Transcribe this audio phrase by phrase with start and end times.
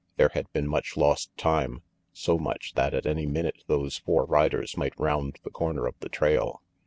[0.17, 4.75] There had been much lost time, so much that at any minute those four riders
[4.75, 6.63] might round the corner of the trail.